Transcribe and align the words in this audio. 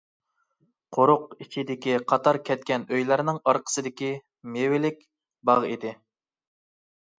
قورۇق 0.95 1.35
ئىچىدىكى 1.45 1.93
قاتار 2.13 2.39
كەتكەن 2.49 2.87
ئۆيلەرنىڭ 2.95 3.39
ئارقىسى 3.53 3.95
مېۋىلىك 4.57 5.01
باغ 5.51 5.71
ئىدى. 5.71 5.97